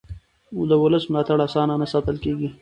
د 0.69 0.71
ولس 0.83 1.03
ملاتړ 1.11 1.39
اسانه 1.47 1.75
نه 1.81 1.87
ساتل 1.93 2.15
کېږي 2.23 2.49